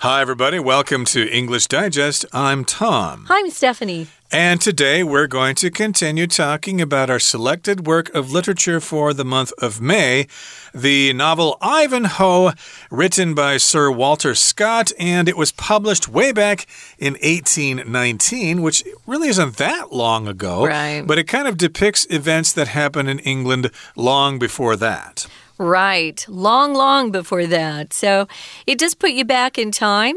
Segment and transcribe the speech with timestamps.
[0.00, 0.60] Hi, everybody.
[0.60, 2.24] Welcome to English Digest.
[2.32, 3.24] I'm Tom.
[3.26, 4.06] Hi, I'm Stephanie.
[4.30, 9.24] And today we're going to continue talking about our selected work of literature for the
[9.24, 10.28] month of May,
[10.72, 12.52] the novel Ivanhoe,
[12.92, 16.68] written by Sir Walter Scott, and it was published way back
[17.00, 20.64] in 1819, which really isn't that long ago.
[20.64, 21.02] Right.
[21.04, 25.26] But it kind of depicts events that happened in England long before that.
[25.58, 26.24] Right.
[26.28, 27.92] Long, long before that.
[27.92, 28.28] So
[28.66, 30.16] it does put you back in time.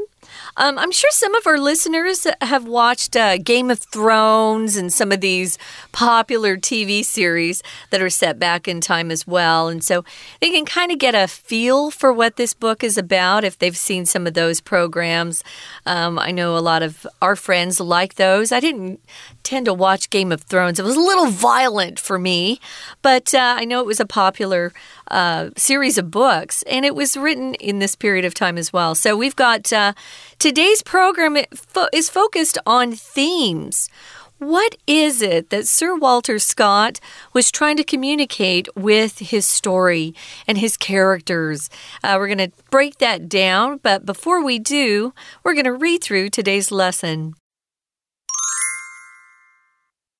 [0.58, 5.12] Um, I'm sure some of our listeners have watched uh, Game of Thrones and some
[5.12, 5.58] of these
[5.92, 9.68] popular TV series that are set back in time as well.
[9.68, 10.04] And so
[10.40, 13.78] they can kind of get a feel for what this book is about if they've
[13.78, 15.44] seen some of those programs.
[15.86, 18.52] Um, I know a lot of our friends like those.
[18.52, 19.00] I didn't
[19.44, 22.60] tend to watch Game of Thrones, it was a little violent for me,
[23.02, 24.74] but uh, I know it was a popular
[25.10, 28.96] uh, series of books, and it was written in this period of time as well.
[28.96, 29.94] So we've got uh,
[30.40, 31.38] today's program
[31.94, 33.90] is focused on themes.
[34.42, 37.00] What is it that Sir Walter Scott
[37.32, 40.16] was trying to communicate with his story
[40.48, 41.70] and his characters?
[42.04, 46.04] Uh, we're going to break that down, but before we do, we're going to read
[46.04, 47.36] through today's lesson.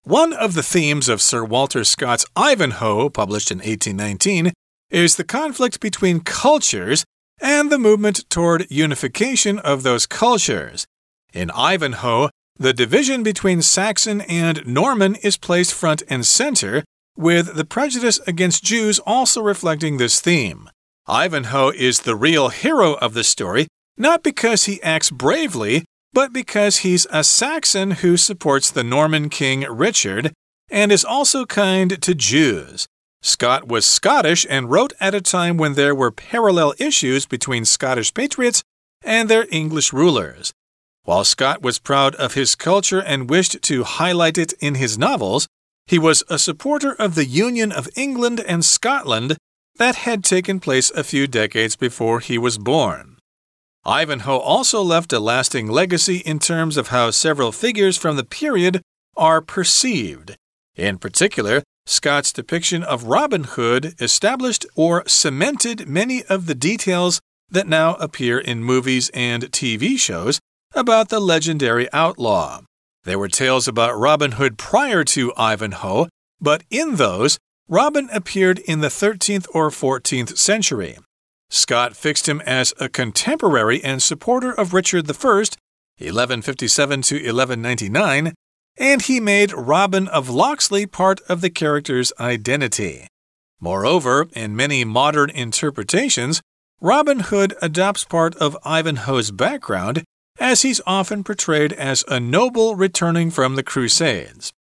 [0.04, 4.52] One of the themes of Sir Walter Scott's Ivanhoe, published in 1819,
[4.90, 7.06] is the conflict between cultures
[7.40, 10.88] and the movement toward unification of those cultures.
[11.34, 16.84] In Ivanhoe, the division between Saxon and Norman is placed front and center,
[17.16, 20.68] with the prejudice against Jews also reflecting this theme.
[21.08, 26.78] Ivanhoe is the real hero of the story, not because he acts bravely, but because
[26.78, 30.34] he's a Saxon who supports the Norman king Richard
[30.70, 32.88] and is also kind to Jews.
[33.22, 38.14] Scott was Scottish and wrote at a time when there were parallel issues between Scottish
[38.14, 38.64] patriots
[39.04, 40.54] and their English rulers.
[41.04, 45.48] While Scott was proud of his culture and wished to highlight it in his novels,
[45.88, 49.38] he was a supporter of the Union of England and Scotland
[49.78, 53.18] that had taken place a few decades before he was born.
[53.86, 58.82] Ivanhoe also left a lasting legacy in terms of how several figures from the period
[59.18, 60.36] are perceived.
[60.76, 67.20] In particular, Scott's depiction of Robin Hood established or cemented many of the details
[67.50, 70.40] that now appear in movies and TV shows
[70.76, 72.62] about the legendary outlaw.
[73.04, 76.08] There were tales about Robin Hood prior to Ivanhoe,
[76.40, 80.98] but in those, Robin appeared in the 13th or 14th century.
[81.54, 88.34] Scott fixed him as a contemporary and supporter of Richard I, 1157 to 1199,
[88.78, 93.06] and he made Robin of Locksley part of the character's identity.
[93.60, 96.42] Moreover, in many modern interpretations,
[96.80, 100.06] Robin Hood adopts part of Ivanhoe's background,
[100.40, 104.54] as he's often portrayed as a noble returning from the Crusades.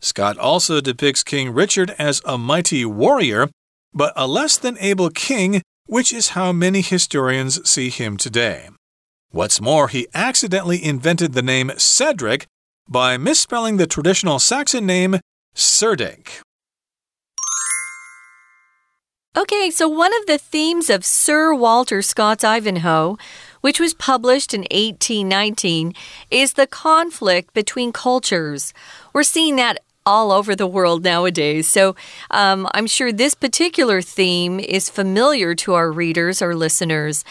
[0.00, 3.50] Scott also depicts King Richard as a mighty warrior,
[3.92, 8.68] but a less than able king, which is how many historians see him today.
[9.30, 12.46] What's more, he accidentally invented the name Cedric
[12.88, 15.16] by misspelling the traditional Saxon name
[15.54, 16.42] Cerdic.
[19.36, 23.16] Okay, so one of the themes of Sir Walter Scott's Ivanhoe,
[23.60, 25.94] which was published in 1819,
[26.30, 28.74] is the conflict between cultures.
[29.12, 31.68] We're seeing that all over the world nowadays.
[31.68, 31.94] So
[32.30, 37.24] um, I'm sure this particular theme is familiar to our readers or listeners.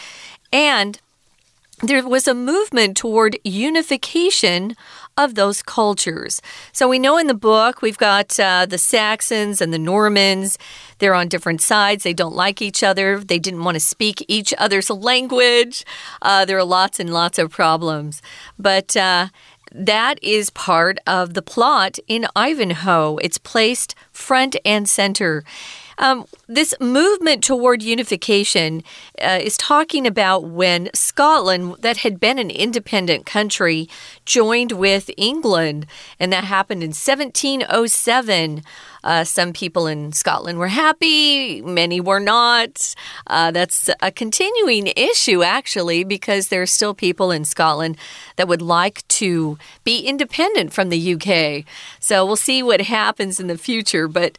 [0.52, 1.00] And
[1.82, 4.74] there was a movement toward unification
[5.16, 6.40] of those cultures.
[6.72, 10.58] So we know in the book we've got uh, the Saxons and the Normans.
[10.98, 12.04] They're on different sides.
[12.04, 13.18] They don't like each other.
[13.18, 15.84] They didn't want to speak each other's language.
[16.22, 18.22] Uh, there are lots and lots of problems.
[18.58, 19.28] But uh,
[19.72, 23.16] that is part of the plot in Ivanhoe.
[23.18, 25.44] It's placed front and center.
[25.98, 28.84] Um, this movement toward unification
[29.20, 33.88] uh, is talking about when Scotland, that had been an independent country,
[34.24, 35.86] joined with England,
[36.20, 38.62] and that happened in 1707.
[39.08, 42.94] Uh, some people in Scotland were happy, many were not.
[43.26, 47.96] Uh, that's a continuing issue, actually, because there are still people in Scotland
[48.36, 51.64] that would like to be independent from the UK.
[52.00, 54.08] So we'll see what happens in the future.
[54.08, 54.36] But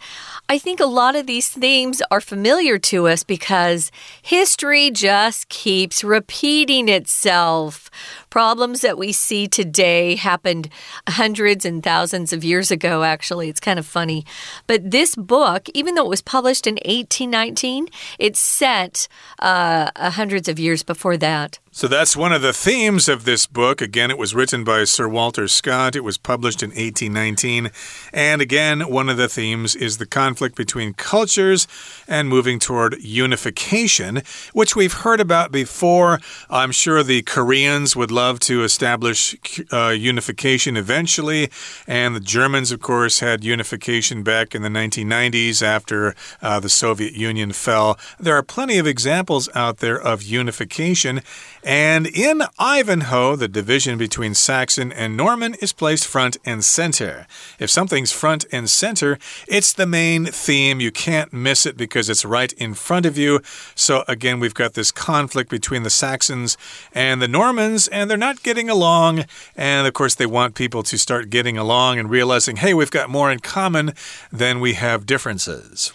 [0.48, 3.92] I think a lot of these themes are familiar to us because
[4.22, 7.90] history just keeps repeating itself.
[8.30, 10.70] Problems that we see today happened
[11.08, 13.50] hundreds and thousands of years ago, actually.
[13.50, 14.26] It's kind of funny.
[14.68, 17.88] But this book, even though it was published in 1819,
[18.20, 19.08] it's set
[19.40, 21.60] uh, hundreds of years before that.
[21.72, 23.80] So that's one of the themes of this book.
[23.80, 25.96] Again, it was written by Sir Walter Scott.
[25.96, 27.70] It was published in 1819.
[28.12, 31.68] And again, one of the themes is the conflict between cultures
[32.08, 36.20] and moving toward unification, which we've heard about before.
[36.50, 39.36] I'm sure the Koreans would love to establish
[39.72, 41.52] uh, unification eventually.
[41.86, 47.14] And the Germans, of course, had unification back in the 1990s after uh, the Soviet
[47.14, 48.00] Union fell.
[48.20, 51.22] There are plenty of examples out there of unification.
[51.64, 57.28] And in Ivanhoe, the division between Saxon and Norman is placed front and center.
[57.60, 59.18] If something's front and center,
[59.48, 60.80] it's the main theme.
[60.80, 63.42] You can't miss it because it's right in front of you.
[63.76, 66.58] So, again, we've got this conflict between the Saxons
[66.94, 69.26] and the Normans, and they're not getting along.
[69.56, 73.10] And of course, they want people to start getting along and realizing, hey, we've got
[73.10, 73.94] more in common
[74.32, 75.92] than we have differences.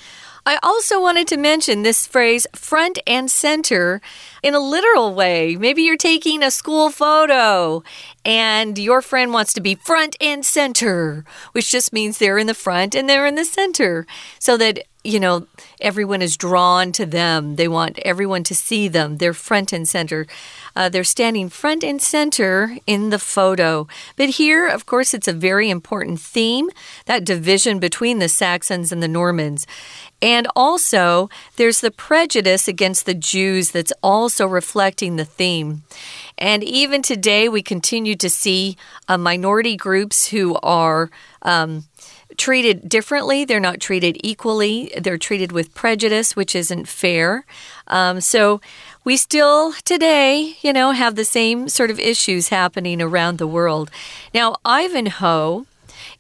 [0.47, 4.03] I also wanted to mention this phrase front and center
[4.43, 5.57] in a literal way.
[5.57, 7.83] Maybe you're taking a school photo
[8.27, 12.53] and your friend wants to be front and center, which just means they're in the
[12.53, 14.07] front and they're in the center
[14.39, 15.47] so that you know,
[15.81, 17.57] everyone is drawn to them.
[17.57, 19.19] They want everyone to see them.
[19.19, 20.27] They're front and center.
[20.75, 23.87] Uh, they're standing front and center in the photo.
[24.17, 26.71] But here, of course, it's a very important theme
[27.05, 29.67] that division between the Saxons and the Normans.
[30.23, 35.83] And also, there's the prejudice against the Jews that's also reflecting the theme.
[36.39, 41.11] And even today, we continue to see uh, minority groups who are.
[41.43, 41.85] Um,
[42.37, 43.45] treated differently.
[43.45, 44.93] They're not treated equally.
[45.01, 47.45] They're treated with prejudice, which isn't fair.
[47.87, 48.61] Um, so
[49.05, 53.91] we still today, you know, have the same sort of issues happening around the world.
[54.33, 55.67] Now, Ivanhoe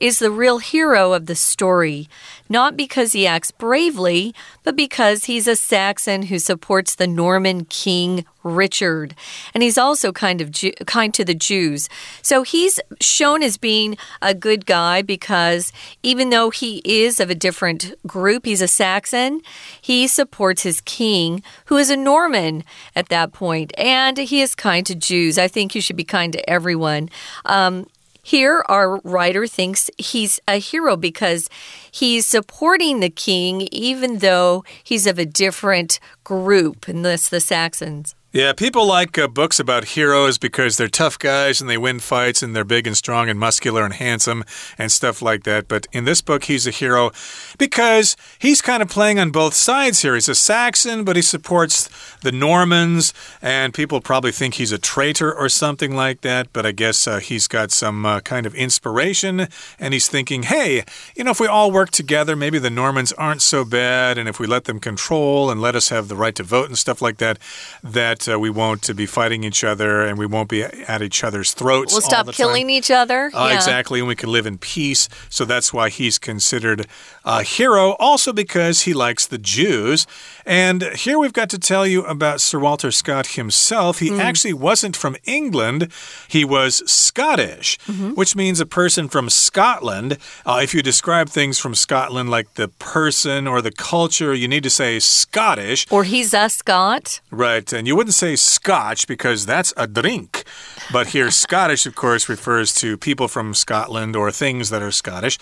[0.00, 2.08] is the real hero of the story,
[2.48, 8.24] not because he acts bravely, but because he's a Saxon who supports the Norman king
[8.44, 9.14] Richard.
[9.54, 11.88] And he's also kind of Jew, kind to the Jews.
[12.22, 17.34] So he's shown as being a good guy because even though he is of a
[17.34, 19.40] different group, he's a Saxon,
[19.80, 22.64] he supports his king, who is a Norman
[22.94, 25.38] at that point, and he is kind to Jews.
[25.38, 27.08] I think you should be kind to everyone.
[27.46, 27.86] Um,
[28.24, 31.50] here, our writer thinks he's a hero because
[31.90, 38.14] he's supporting the king, even though he's of a different group, and that's the Saxons.
[38.34, 42.42] Yeah, people like uh, books about heroes because they're tough guys and they win fights
[42.42, 44.42] and they're big and strong and muscular and handsome
[44.76, 45.68] and stuff like that.
[45.68, 47.12] But in this book, he's a hero
[47.58, 50.14] because he's kind of playing on both sides here.
[50.14, 51.88] He's a Saxon, but he supports
[52.22, 56.52] the Normans, and people probably think he's a traitor or something like that.
[56.52, 59.46] But I guess uh, he's got some uh, kind of inspiration
[59.78, 60.82] and he's thinking, hey,
[61.14, 64.18] you know, if we all work together, maybe the Normans aren't so bad.
[64.18, 66.76] And if we let them control and let us have the right to vote and
[66.76, 67.38] stuff like that,
[67.84, 71.52] that uh, we won't be fighting each other and we won't be at each other's
[71.54, 71.92] throats.
[71.92, 73.30] We'll stop killing each other.
[73.34, 73.56] Uh, yeah.
[73.56, 74.00] Exactly.
[74.00, 75.08] And we can live in peace.
[75.28, 76.86] So that's why he's considered
[77.24, 77.92] a hero.
[77.98, 80.06] Also because he likes the Jews.
[80.46, 84.00] And here we've got to tell you about Sir Walter Scott himself.
[84.00, 84.20] He mm.
[84.20, 85.88] actually wasn't from England,
[86.28, 88.14] he was Scottish, mm -hmm.
[88.14, 90.18] which means a person from Scotland.
[90.46, 94.62] Uh, if you describe things from Scotland, like the person or the culture, you need
[94.62, 95.86] to say Scottish.
[95.90, 97.20] Or he's a Scot.
[97.30, 97.72] Right.
[97.72, 100.44] And you wouldn't say Scotch because that's a drink.
[100.92, 105.38] But here, Scottish, of course, refers to people from Scotland or things that are Scottish.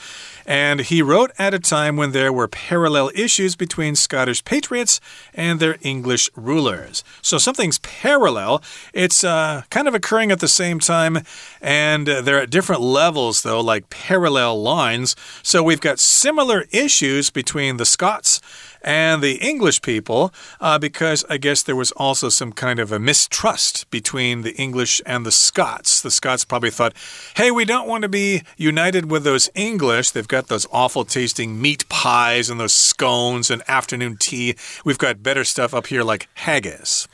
[0.46, 5.00] And he wrote at a time when there were parallel issues between Scottish patriots
[5.34, 7.04] and their English rulers.
[7.20, 8.62] So something's parallel.
[8.92, 11.18] It's uh, kind of occurring at the same time,
[11.60, 15.14] and uh, they're at different levels, though, like parallel lines.
[15.42, 18.40] So we've got similar issues between the Scots
[18.82, 22.98] and the English people uh, because I guess there was also some kind of a
[22.98, 26.02] mistrust between the English and the Scots.
[26.02, 26.94] The Scots probably thought,
[27.36, 30.10] hey, we don't want to be united with those English.
[30.10, 34.56] They've got those awful tasting meat pies and those scones and afternoon tea.
[34.84, 37.08] We've got better stuff up here like haggis.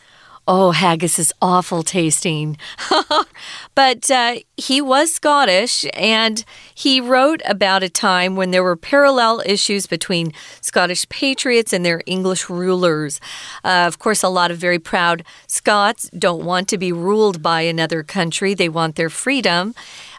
[0.50, 2.56] Oh, haggis is awful tasting.
[3.74, 6.42] but uh, he was Scottish and
[6.74, 12.00] he wrote about a time when there were parallel issues between Scottish patriots and their
[12.06, 13.20] English rulers.
[13.62, 17.60] Uh, of course, a lot of very proud Scots don't want to be ruled by
[17.60, 19.74] another country, they want their freedom.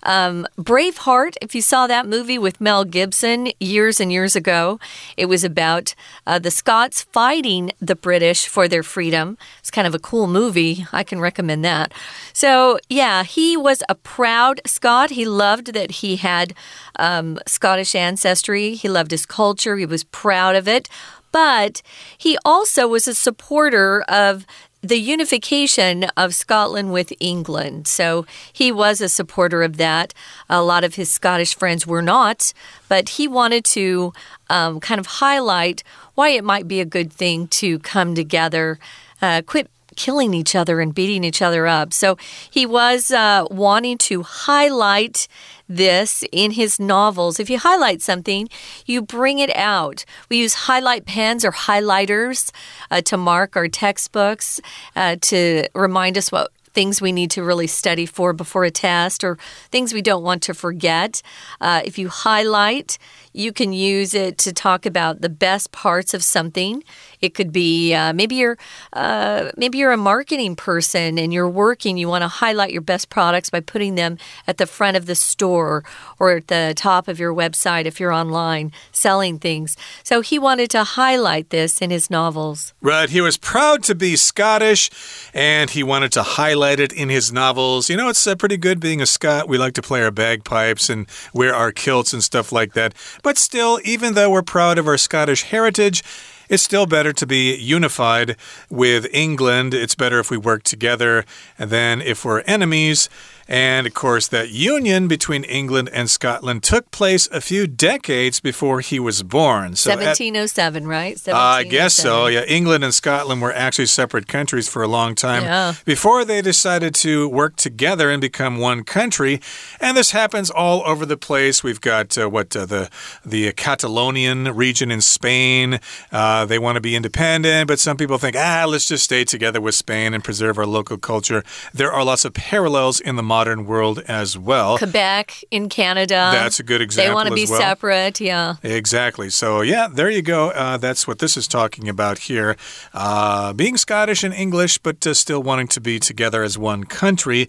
[0.10, 4.80] Um, Braveheart, if you saw that movie with Mel Gibson years and years ago,
[5.16, 5.94] it was about
[6.25, 9.38] uh, the Scots fighting the British for their freedom.
[9.60, 10.88] It's kind of a cool movie.
[10.92, 11.94] I can recommend that.
[12.34, 15.12] So, yeah, he was a proud Scot.
[15.12, 16.56] He loved that he had
[16.98, 20.89] um, Scottish ancestry, he loved his culture, he was proud of it.
[21.32, 21.84] But
[22.18, 24.48] he also was a supporter of
[24.81, 27.88] the unification of Scotland with England.
[27.88, 30.13] So he was a supporter of that.
[30.50, 32.53] A lot of his Scottish friends were not,
[32.88, 34.13] but he wanted to
[34.50, 35.83] um, kind of highlight
[36.15, 38.79] why it might be a good thing to come together,
[39.21, 41.91] uh, quit killing each other and beating each other up.
[41.91, 42.17] So
[42.50, 45.27] he was uh, wanting to highlight
[45.70, 47.40] this in his novels.
[47.40, 48.50] If you highlight something,
[48.86, 50.04] you bring it out.
[50.28, 52.52] We use highlight pens or highlighters
[52.90, 54.60] uh, to mark our textbooks,
[54.96, 59.24] uh, to remind us what things we need to really study for before a test
[59.24, 59.38] or
[59.72, 61.22] things we don't want to forget.
[61.60, 62.98] Uh, if you highlight,
[63.39, 66.84] you can use it to talk about the best parts of something.
[67.22, 68.58] It could be uh, maybe you're
[68.93, 71.98] uh, maybe you're a marketing person and you're working.
[71.98, 75.15] You want to highlight your best products by putting them at the front of the
[75.15, 75.84] store
[76.19, 79.77] or at the top of your website if you're online selling things.
[80.03, 82.74] So he wanted to highlight this in his novels.
[82.81, 83.10] Right.
[83.10, 84.89] He was proud to be Scottish
[85.34, 87.89] and he wanted to highlight it in his novels.
[87.89, 89.48] You know, it's uh, pretty good being a Scot.
[89.48, 92.93] We like to play our bagpipes and wear our kilts and stuff like that.
[93.24, 96.03] But still, even though we're proud of our Scottish heritage,
[96.50, 98.36] it's still better to be unified
[98.69, 99.74] with England.
[99.74, 101.25] It's better if we work together.
[101.57, 103.09] than if we're enemies,
[103.50, 108.79] and of course, that union between England and Scotland took place a few decades before
[108.79, 109.75] he was born.
[109.75, 111.18] So 1707, at, right?
[111.18, 111.34] 1707.
[111.34, 112.27] Uh, I guess so.
[112.27, 115.74] Yeah, England and Scotland were actually separate countries for a long time yeah.
[115.84, 119.41] before they decided to work together and become one country.
[119.82, 121.63] And this happens all over the place.
[121.63, 122.91] We've got uh, what uh, the
[123.25, 125.79] the Catalonian region in Spain.
[126.12, 129.60] Uh, they want to be independent, but some people think, ah, let's just stay together
[129.60, 131.44] with Spain and preserve our local culture.
[131.74, 134.77] There are lots of parallels in the modern modern world as well.
[134.77, 136.29] Quebec in Canada.
[136.34, 137.10] That's a good example.
[137.10, 137.58] They want to be well.
[137.58, 138.55] separate, yeah.
[138.63, 139.29] Exactly.
[139.29, 140.50] So, yeah, there you go.
[140.50, 142.58] Uh, that's what this is talking about here.
[142.93, 147.48] Uh, being Scottish and English, but uh, still wanting to be together as one country.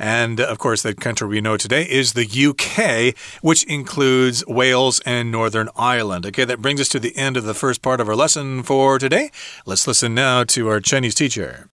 [0.00, 5.30] And of course, the country we know today is the UK, which includes Wales and
[5.30, 6.26] Northern Ireland.
[6.26, 8.98] Okay, that brings us to the end of the first part of our lesson for
[8.98, 9.30] today.
[9.64, 11.70] Let's listen now to our Chinese teacher.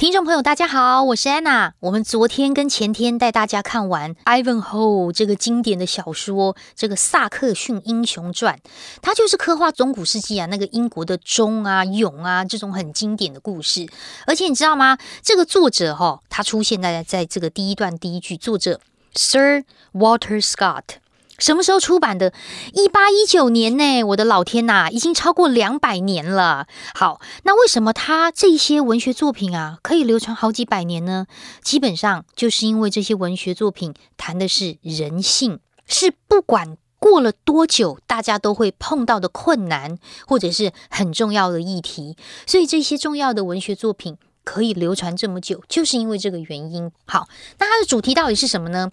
[0.00, 1.74] 听众朋友，大家好，我是安娜。
[1.78, 8.56] 我们昨天跟前天带大家看完《Ivanhoe》这个经典的小说，这个《萨克逊英雄传》，
[9.02, 13.86] 它就是刻画中古世纪啊那个英国的忠啊、勇啊这种很经典的故事。
[14.26, 14.96] 而且你知道吗？
[15.20, 18.80] 这个作者哈，他出现在在这个第一段第一句，作者
[19.14, 20.84] Sir Walter Scott。
[21.40, 22.32] 什么时候出版的？
[22.74, 24.04] 一八一九年呢？
[24.04, 26.68] 我的老天呐，已经超过两百年了。
[26.94, 31.26] 好，那为什么他这些文学作品啊可以流传好几百年呢？
[31.62, 42.16] 基本上就是因为这些文学作品谈的是人性，是不管过了多久，大家都会碰到的困难，或者是很重要的议题。
[42.46, 46.92] 所以这些重要的文学作品可以流传这么久，就是因为这个原因。
[47.06, 47.26] 好，
[47.58, 48.90] 那它的主题到底是什么呢？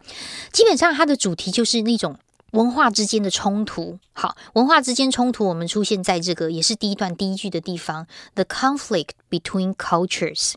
[0.54, 2.18] 基本上它的主题就是那种。
[2.51, 10.54] 文化之间的冲突，好，文化之间冲突，我们出现在这个也是第一段第一句的地方，the conflict between cultures，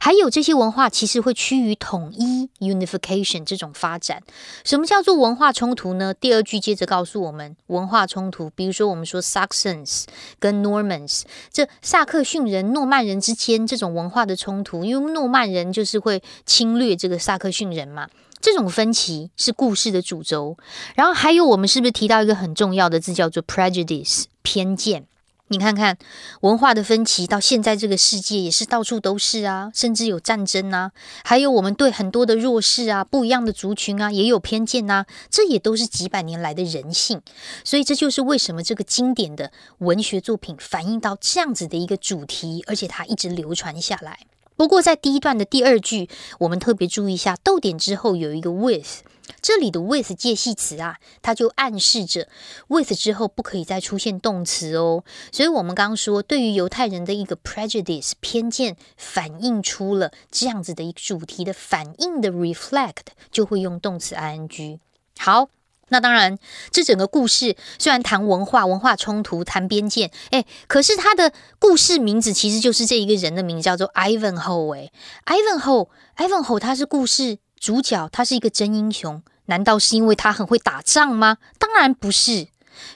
[0.00, 4.20] 还有这些文化其实会趋于统一 unification 这种发展。
[4.64, 6.12] 什么叫做文化冲突呢？
[6.12, 10.06] 第二句接着告诉我们，文化冲突，比如说我们说 Saxons
[10.40, 18.08] 跟 Normans，这萨克逊人、诺曼人之间这种文化的冲突，因为诺曼人就是会侵略这个萨克逊人嘛。
[18.40, 20.56] 这种分歧是故事的主轴，
[20.94, 25.04] 然后还有我们是不是提到一个很重要的字叫做 prejudice 偏见？
[25.50, 25.96] 你看看
[26.42, 30.92] 文化的分歧到现在这个世界也是到处都是啊，甚至有战争啊，
[31.24, 37.22] 还有我们对很多的弱势啊、不一样的族群啊也有偏见呐，这也都是几百年来的人性。
[37.64, 44.18] 所以这就是为什么这个经典的文学作品反映到这样子的一个主题，而且它一直流传下来。
[44.58, 46.10] 不过，在第一段的第二句，
[46.40, 49.04] 我们特别注意一下，逗点之后有一个 with，
[49.40, 52.26] 这里的 with 介系词啊，它就暗示着
[52.66, 55.04] with 之后不可以再出现动词哦。
[55.30, 64.80] 所以，我们刚刚说，对于犹太人的一个 prejudice 偏见，反映出了这样子的一个主题的反应的 reflect，就会用动词 ing。
[65.16, 65.50] 好。
[65.88, 66.38] 那当然，
[66.70, 74.74] 这整个故事虽然谈文化、文化冲突、谈边界，哎，可是他的故事名字其实就是这一个人的名字，叫做 Ivanhoe。
[74.76, 74.90] 哎
[75.26, 79.22] ，Ivanhoe，Ivanhoe，他是故事主角，他是一个真英雄。
[79.46, 81.38] 难道是因为他很会打仗吗？
[81.58, 82.48] 当然不是，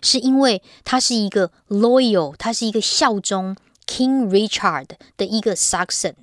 [0.03, 3.57] 是因为他是一个 loyal，他是一个效忠
[3.93, 6.15] King Richard 的一个 Saxon，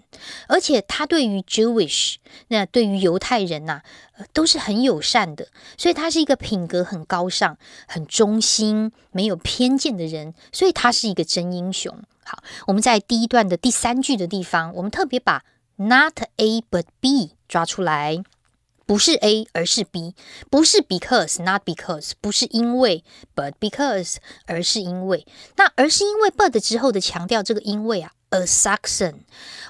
[0.47, 2.15] 而且他对于 Jewish，
[2.47, 3.83] 那对于犹太人呐、
[4.33, 11.95] 都是很友善的，所以他是一个品格很高尚、很忠心、没有偏见的人，所以他是一个真英雄。
[12.23, 15.43] 好，我们在第一段的第三句的地方，我们特别把
[15.75, 18.23] Not A but B 抓出来。
[18.89, 20.15] 不是 A，而是 B，
[20.49, 23.03] 不是 because，not because，不是因为
[23.35, 24.15] ，but because，
[24.47, 25.27] 而是因为。
[25.57, 29.17] 那而是因为 but 之后的强调这个因为啊，a Saxon，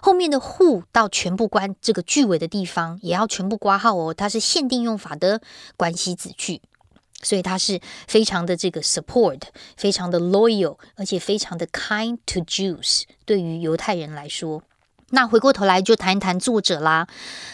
[0.02, 5.42] 后面的 who 到全部关这个句尾的地方也要全部挂号哦，它是限定用法的
[5.76, 6.62] 关系子句，
[7.22, 9.42] 所以它是非常的这个 support，
[9.76, 14.64] 非常的 loyal，而且非常的 kind to Jews，对于犹太人来说。
[15.12, 17.08] 那回过头来就谈一谈作者啦。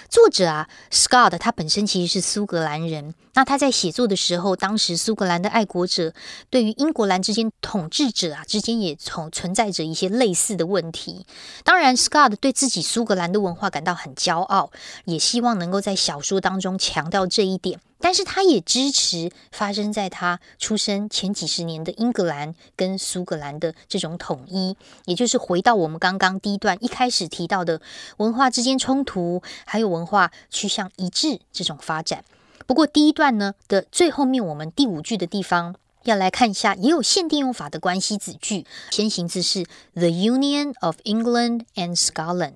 [0.09, 3.13] 作者啊，Scott，他本身其实是苏格兰人。
[3.35, 6.13] 那他在写作的时候，当时苏格兰的爱国者
[6.49, 11.25] 对于英格兰之间统治者啊之间也从存在着一些类似的问题。
[11.63, 14.71] 当然，Scott 对自己苏格兰的文化感到很骄傲，
[15.03, 17.79] 也希望能够在小说当中强调这一点。
[17.99, 27.81] 但是他也支持发生在他出生前几十年的英格兰跟苏格兰的这种统一，也就是回到我们刚刚第一段一开始提到的
[28.17, 32.23] 文化之间冲突，还有文化趋向一致这种发展。
[32.66, 42.54] 不过第一段呢的最后面，我们第五句的地方要来看一下，也有限定用法的关系子句，先行字是 The Union of England and Scotland，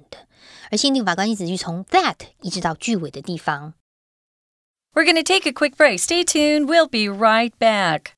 [0.70, 3.74] 而限定法关系子句从 that 一直到句尾的地方。
[4.94, 5.98] We're going to take a quick break.
[5.98, 6.66] Stay tuned.
[6.66, 8.12] We'll be right back.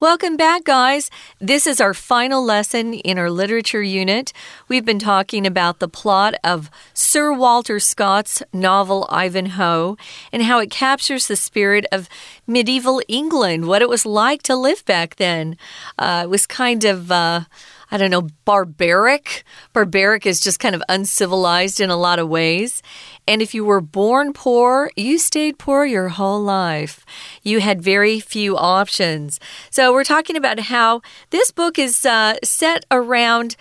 [0.00, 1.10] Welcome back, guys.
[1.42, 4.32] This is our final lesson in our literature unit.
[4.66, 9.96] We've been talking about the plot of Sir Walter Scott's novel Ivanhoe
[10.32, 12.08] and how it captures the spirit of
[12.46, 15.58] medieval England, what it was like to live back then.
[15.98, 17.12] Uh, it was kind of.
[17.12, 17.42] Uh,
[17.90, 19.44] I don't know, barbaric.
[19.72, 22.82] Barbaric is just kind of uncivilized in a lot of ways.
[23.26, 27.04] And if you were born poor, you stayed poor your whole life.
[27.42, 29.40] You had very few options.
[29.70, 33.56] So we're talking about how this book is uh, set around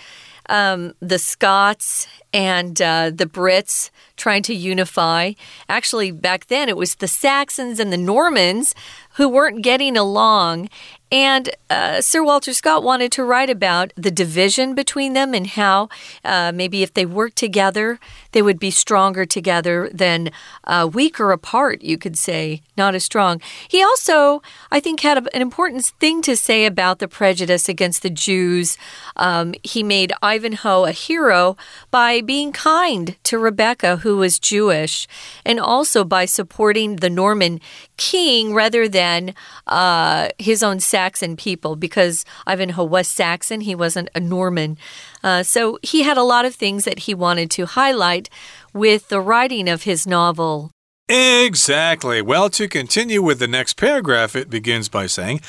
[0.50, 5.34] um, the Scots and uh, the Brits trying to unify.
[5.70, 8.76] Actually, back then it was the Saxons and the Normans
[9.16, 10.70] who weren't getting along.
[11.12, 15.90] And uh, Sir Walter Scott wanted to write about the division between them and how
[16.24, 18.00] uh, maybe if they worked together,
[18.32, 20.32] they would be stronger together than
[20.66, 23.42] uh, weaker apart, you could say, not as strong.
[23.68, 28.04] He also, I think, had a, an important thing to say about the prejudice against
[28.04, 28.78] the Jews.
[29.16, 31.58] Um, he made Ivanhoe a hero
[31.92, 35.08] by being kind to Rebecca, who was Jewish,
[35.46, 37.60] and also by supporting the Norman
[37.98, 39.34] king rather than
[39.68, 44.78] uh, his own Saxon people, because Ivanhoe was Saxon, he wasn't a Norman.
[45.24, 48.30] Uh, so he had a lot of things that he wanted to highlight
[48.74, 50.72] with the writing of his novel.
[51.10, 52.22] Exactly.
[52.22, 55.42] Well, to continue with the next paragraph, it begins by saying,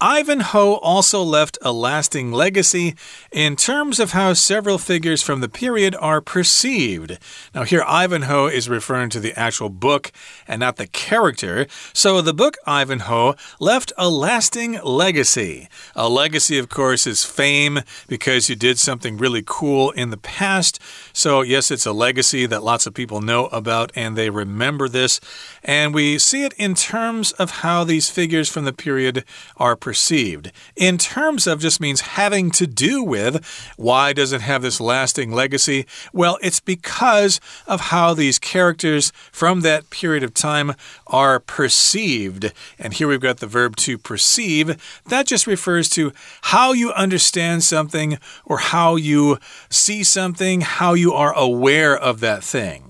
[0.00, 2.94] Ivanhoe also left a lasting legacy
[3.32, 7.18] in terms of how several figures from the period are perceived.
[7.54, 10.12] Now, here Ivanhoe is referring to the actual book
[10.46, 11.66] and not the character.
[11.94, 15.66] So, the book Ivanhoe left a lasting legacy.
[15.94, 20.78] A legacy, of course, is fame because you did something really cool in the past.
[21.14, 25.20] So, yes, it's a legacy that lots of people know about and they remember this.
[25.64, 29.24] And we see it in terms of how these figures from the period
[29.56, 30.50] are perceived.
[30.74, 33.34] In terms of just means having to do with.
[33.76, 35.86] Why does it have this lasting legacy?
[36.12, 40.74] Well, it's because of how these characters from that period of time
[41.06, 42.52] are perceived.
[42.80, 44.76] And here we've got the verb to perceive.
[45.06, 51.12] That just refers to how you understand something or how you see something, how you
[51.12, 52.85] are aware of that thing.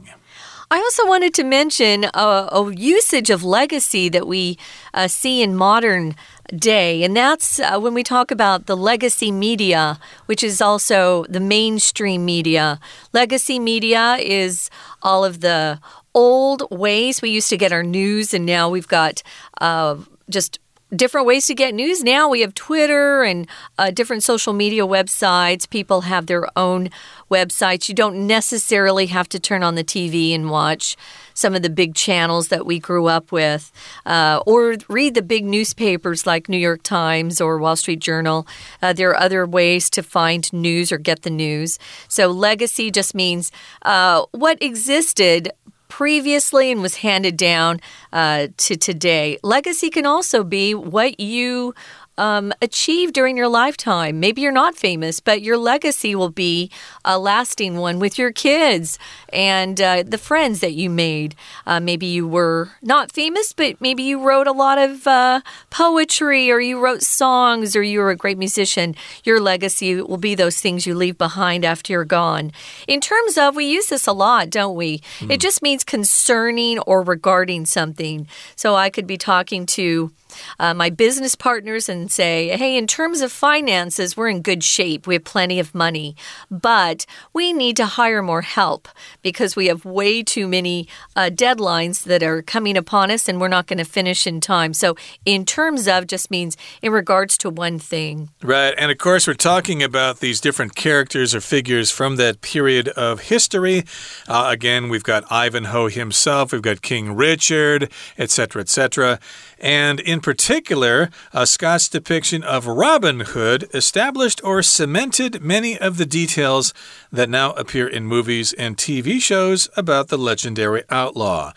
[0.68, 4.58] I also wanted to mention a, a usage of legacy that we
[4.92, 6.16] uh, see in modern
[6.54, 11.38] day, and that's uh, when we talk about the legacy media, which is also the
[11.38, 12.80] mainstream media.
[13.12, 14.68] Legacy media is
[15.02, 15.78] all of the
[16.14, 19.22] old ways we used to get our news, and now we've got
[19.60, 19.96] uh,
[20.28, 20.58] just
[20.94, 22.28] different ways to get news now.
[22.28, 23.46] We have Twitter and
[23.78, 25.68] uh, different social media websites.
[25.68, 26.90] People have their own
[27.30, 27.88] websites.
[27.88, 30.96] You don't necessarily have to turn on the TV and watch
[31.34, 33.70] some of the big channels that we grew up with,
[34.06, 38.46] uh, or read the big newspapers like New York Times or Wall Street Journal.
[38.80, 41.78] Uh, there are other ways to find news or get the news.
[42.08, 45.52] So, legacy just means uh, what existed
[45.96, 47.80] previously and was handed down
[48.12, 49.38] uh, to today.
[49.42, 51.74] Legacy can also be what you
[52.18, 54.20] um, achieve during your lifetime.
[54.20, 56.70] Maybe you're not famous, but your legacy will be
[57.04, 58.98] a lasting one with your kids
[59.32, 61.34] and uh, the friends that you made.
[61.66, 66.50] Uh, maybe you were not famous, but maybe you wrote a lot of uh, poetry
[66.50, 68.94] or you wrote songs or you were a great musician.
[69.24, 72.52] Your legacy will be those things you leave behind after you're gone.
[72.86, 74.98] In terms of, we use this a lot, don't we?
[75.18, 75.32] Mm.
[75.32, 78.26] It just means concerning or regarding something.
[78.54, 80.12] So I could be talking to
[80.58, 85.06] uh, my business partners and say, hey, in terms of finances, we're in good shape.
[85.06, 86.16] We have plenty of money,
[86.50, 88.88] but we need to hire more help
[89.22, 93.48] because we have way too many uh, deadlines that are coming upon us and we're
[93.48, 94.72] not going to finish in time.
[94.72, 98.30] So, in terms of just means in regards to one thing.
[98.42, 98.74] Right.
[98.76, 103.20] And of course, we're talking about these different characters or figures from that period of
[103.20, 103.84] history.
[104.28, 109.18] Uh, again, we've got Ivanhoe himself, we've got King Richard, etc., etc.
[109.58, 116.06] And in particular, uh, Scott's depiction of Robin Hood established or cemented many of the
[116.06, 116.74] details
[117.10, 121.52] that now appear in movies and TV shows about the legendary outlaw.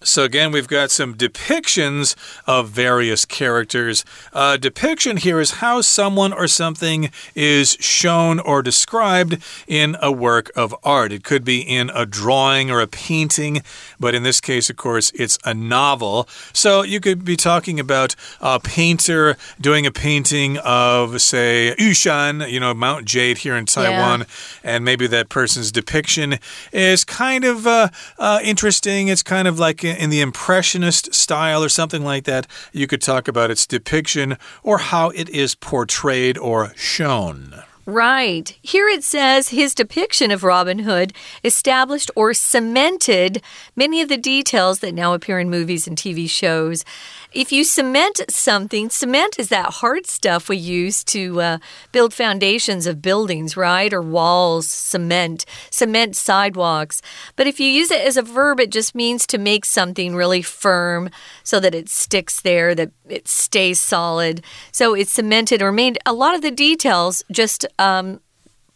[0.00, 2.14] So, again, we've got some depictions
[2.46, 4.04] of various characters.
[4.32, 10.52] A depiction here is how someone or something is shown or described in a work
[10.54, 11.10] of art.
[11.10, 13.62] It could be in a drawing or a painting,
[13.98, 16.28] but in this case, of course, it's a novel.
[16.52, 22.60] So, you could be talking about a painter doing a painting of, say, Yushan, you
[22.60, 24.26] know, Mount Jade here in Taiwan, yeah.
[24.62, 26.38] and maybe that person's depiction
[26.72, 29.08] is kind of uh, uh, interesting.
[29.08, 33.28] It's kind of like in the Impressionist style or something like that, you could talk
[33.28, 37.62] about its depiction or how it is portrayed or shown.
[37.88, 38.54] Right.
[38.60, 43.42] Here it says his depiction of Robin Hood established or cemented
[43.74, 46.84] many of the details that now appear in movies and TV shows.
[47.32, 51.58] If you cement something, cement is that hard stuff we use to uh,
[51.90, 53.92] build foundations of buildings, right?
[53.92, 57.00] Or walls, cement, cement sidewalks.
[57.36, 60.42] But if you use it as a verb, it just means to make something really
[60.42, 61.08] firm
[61.42, 64.42] so that it sticks there, that it stays solid.
[64.72, 68.20] So it's cemented or made a lot of the details just um,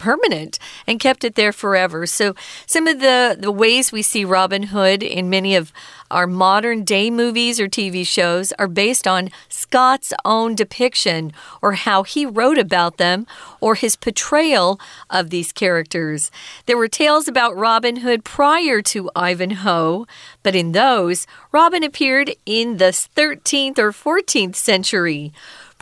[0.03, 2.07] permanent and kept it there forever.
[2.07, 2.35] So
[2.67, 5.73] some of the the ways we see Robin Hood in many of
[6.11, 12.03] our modern day movies or TV shows are based on Scott's own depiction or how
[12.03, 13.27] he wrote about them
[13.61, 16.31] or his portrayal of these characters.
[16.67, 20.07] There were tales about Robin Hood prior to Ivanhoe,
[20.43, 25.33] but in those, Robin appeared in the 13th or 14th century.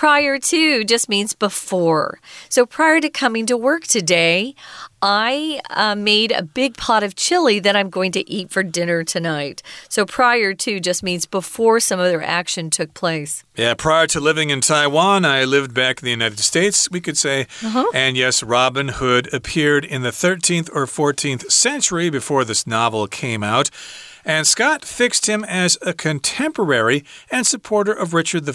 [0.00, 2.20] Prior to just means before.
[2.48, 4.54] So prior to coming to work today,
[5.02, 9.04] I uh, made a big pot of chili that I'm going to eat for dinner
[9.04, 9.62] tonight.
[9.90, 13.44] So prior to just means before some other action took place.
[13.54, 17.18] Yeah, prior to living in Taiwan, I lived back in the United States, we could
[17.18, 17.46] say.
[17.62, 17.84] Uh -huh.
[17.92, 23.46] And yes, Robin Hood appeared in the 13th or 14th century before this novel came
[23.46, 23.68] out.
[24.24, 28.52] And Scott fixed him as a contemporary and supporter of Richard I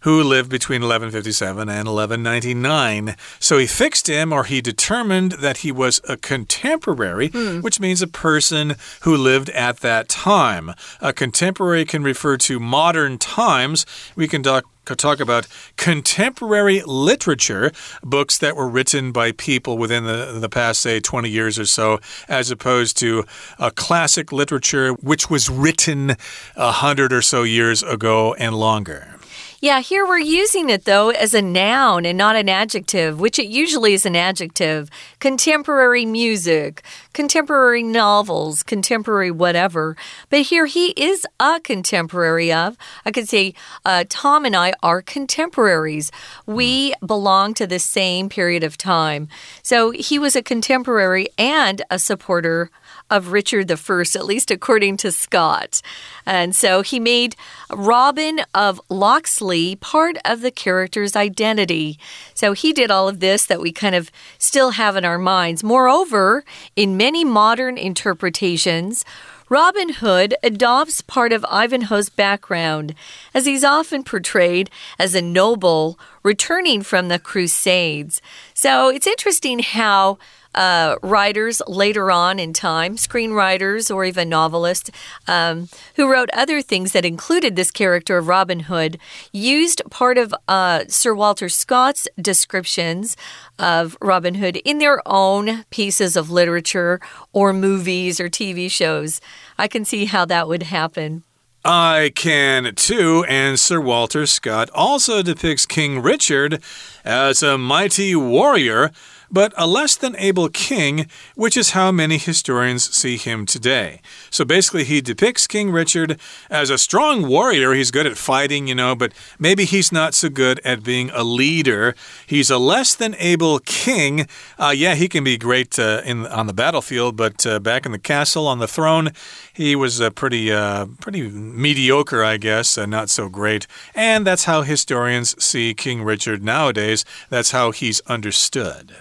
[0.00, 3.16] who lived between 1157 and 1199.
[3.38, 7.60] So he fixed him, or he determined that he was a contemporary, hmm.
[7.60, 10.72] which means a person who lived at that time.
[11.00, 13.86] A contemporary can refer to modern times.
[14.14, 17.72] We can talk talk about contemporary literature,
[18.04, 21.98] books that were written by people within the, the past, say, 20 years or so,
[22.28, 23.24] as opposed to
[23.58, 26.16] a classic literature which was written
[26.54, 29.16] a hundred or so years ago and longer.
[29.58, 33.46] Yeah, here we're using it though as a noun and not an adjective, which it
[33.46, 34.90] usually is an adjective.
[35.18, 36.82] Contemporary music,
[37.14, 39.96] contemporary novels, contemporary whatever.
[40.28, 42.76] But here he is a contemporary of.
[43.06, 43.54] I could say
[43.86, 46.12] uh, Tom and I are contemporaries.
[46.44, 49.26] We belong to the same period of time.
[49.62, 52.70] So he was a contemporary and a supporter
[53.10, 55.80] of Richard I, at least according to Scott.
[56.24, 57.36] And so he made
[57.70, 61.98] Robin of Locksley part of the character's identity.
[62.34, 65.62] So he did all of this that we kind of still have in our minds.
[65.62, 69.04] Moreover, in many modern interpretations,
[69.48, 72.96] Robin Hood adopts part of Ivanhoe's background,
[73.32, 78.20] as he's often portrayed as a noble returning from the Crusades.
[78.54, 80.18] So it's interesting how
[80.56, 84.90] uh, writers later on in time, screenwriters or even novelists,
[85.28, 88.98] um, who wrote other things that included this character of Robin Hood,
[89.32, 93.16] used part of uh, Sir Walter Scott's descriptions
[93.58, 97.00] of Robin Hood in their own pieces of literature
[97.32, 99.20] or movies or TV shows.
[99.58, 101.22] I can see how that would happen.
[101.68, 106.62] I can too, and Sir Walter Scott also depicts King Richard
[107.04, 108.92] as a mighty warrior
[109.30, 114.00] but a less than able king, which is how many historians see him today.
[114.30, 117.72] So basically, he depicts King Richard as a strong warrior.
[117.72, 121.24] He's good at fighting, you know, but maybe he's not so good at being a
[121.24, 121.94] leader.
[122.26, 124.26] He's a less than able king.
[124.58, 127.92] Uh, yeah, he can be great uh, in on the battlefield, but uh, back in
[127.92, 129.10] the castle on the throne,
[129.52, 133.66] he was pretty uh, pretty mediocre, I guess, not so great.
[133.94, 137.04] And that's how historians see King Richard nowadays.
[137.28, 138.96] That's how he's understood.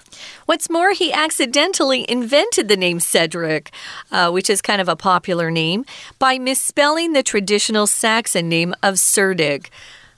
[0.46, 3.72] What's more, he accidentally invented the name Cedric,
[4.12, 5.86] uh, which is kind of a popular name,
[6.20, 9.70] by misspelling the traditional Saxon name of Cerdic.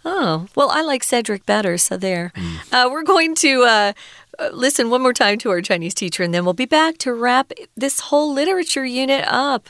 [0.05, 2.31] Oh, well, I like Cedric better, so there.
[2.35, 2.73] Mm.
[2.73, 3.93] Uh, we're going to uh,
[4.39, 7.13] uh, listen one more time to our Chinese teacher, and then we'll be back to
[7.13, 9.69] wrap this whole literature unit up.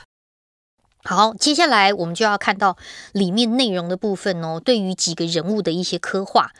[1.04, 2.76] 好，接下来我们就要看到
[3.12, 4.60] 里面内容的部分哦。
[4.62, 6.52] 对于几个人物的一些刻画，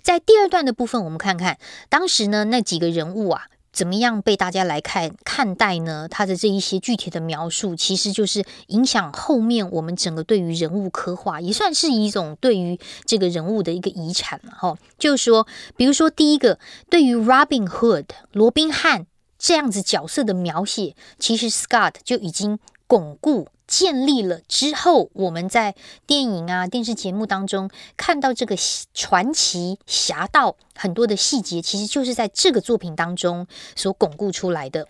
[0.00, 6.06] 在第二段的部分，我们看看当时呢那几个人物啊，怎么样被大家来看看待呢？
[6.08, 14.76] 他的这一些具体的描述，其实就是影响后面我们整个对于人物刻画，也算是一种对于这个人物的一个遗产了哈。
[14.98, 19.06] 就是说，比如说第一个，对于 Robin Hood 罗宾汉
[19.36, 23.48] 这样子角色的描写，其实 Scott 就已经巩固。
[23.66, 25.74] 建立了之后，我们在
[26.06, 28.56] 电影啊、电视节目当中看到这个
[28.94, 34.86] 传奇侠盗很多的细节，其实就是在这个作品当中所巩固出来的。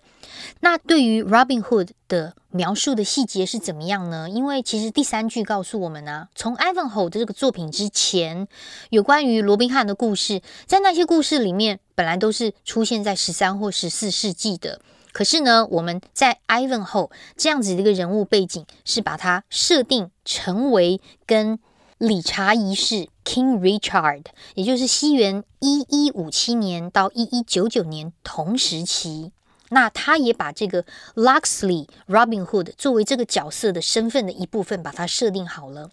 [0.59, 4.29] 那对于 Robin Hood 的描述的细节是怎么样呢？
[4.29, 8.47] 因为其实第三句告诉我们呢，从 Ivanhoe 的这个作品之前，
[8.91, 14.79] 有关于罗宾汉的故事，在那些故事里面本来都是出现在十三或十四世纪的。
[15.17, 21.57] 可是呢，我们在 Ivan 后这样子的一个人物背景，是把它设定成为跟
[21.97, 29.31] 理查一世 King Richard，也就是西元一一五七年到一一九九年同时期。
[29.69, 30.83] 那他也把这个
[31.15, 35.89] Luxley Robin Hood 作为这个角色的身份的一部分，把它设定好了。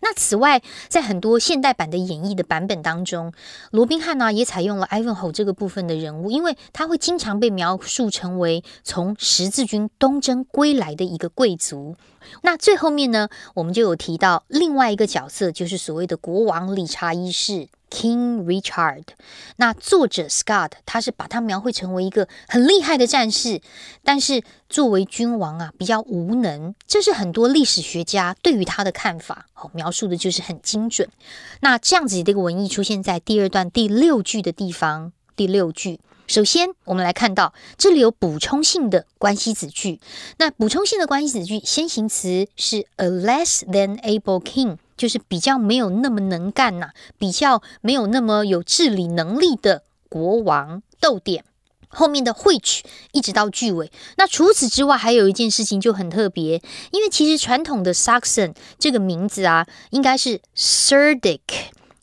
[0.00, 3.32] 那此外，在很多现代版的演绎的版本当中，
[3.70, 11.96] 罗宾汉呢也采用了 Ivanhoe 这个部分的人物，因为他会经常被描述成为从十字军东征归来的一个贵族。
[12.42, 17.68] 那最后面呢，我们就有提到另外一个角色，就是所谓的国王理查一世。
[17.90, 19.04] King Richard，
[19.56, 23.60] 那作者 Scott 他是把他描绘成为一个很厉害的战士，
[24.02, 29.46] 但是作为君王啊比较无能，这是很多历史学家对于他的看法。
[29.52, 31.08] 好，描述的就是很精准。
[31.60, 35.12] 那这样子的一个文艺出现在第二段第六句的地方。
[35.36, 40.00] 第六句，首先我们来看到这里有补充性的关系子句。
[40.38, 44.78] 那补充性的关系子句先行词是 a less than able king。
[44.96, 50.82] 就是比较没有那么能干呐，比较没有那么有治理能力的国王。
[50.98, 51.44] 逗点
[51.88, 52.82] 后面的会取
[53.12, 53.92] 一直到句尾。
[54.16, 61.40] 那除此之外，还有一件事情就很特别，因为其实传统的 Saxon 这个名字啊，应该是 Surdic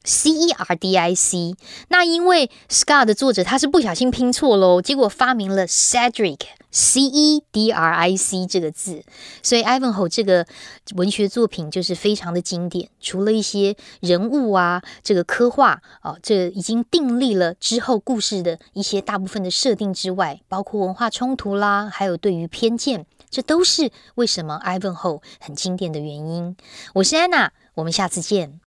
[0.03, 1.55] C E R D I C，
[1.89, 6.39] 那因为 Scar 的作者他是不小心拼错喽，结果发明了 Cedric。
[6.75, 9.03] C E D R I C 这个字，
[9.43, 10.47] 所以 Ivanhoe 这个
[10.95, 12.89] 文学作品就是非常的经典。
[12.99, 26.57] 除了一些人物啊，这个刻画啊，这已经订立了之后故事的一些大部分的设定之外，包括文化冲突啦，还有对于偏见，这都是为什么 Ivanhoe 很经典的原因。
[26.95, 28.62] 我是安娜，我们下次见。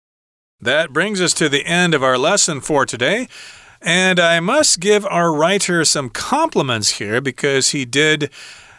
[0.62, 3.28] That brings us to the end of our lesson for today.
[3.82, 8.30] And I must give our writer some compliments here because he did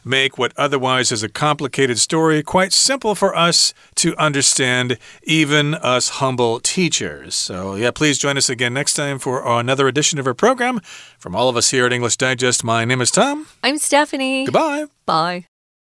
[0.05, 6.09] make what otherwise is a complicated story quite simple for us to understand, even us
[6.21, 7.35] humble teachers.
[7.35, 10.81] So, yeah, please join us again next time for another edition of our program.
[11.19, 13.47] From all of us here at English Digest, my name is Tom.
[13.63, 14.45] I'm Stephanie.
[14.45, 14.87] Goodbye.
[15.07, 15.47] Bye.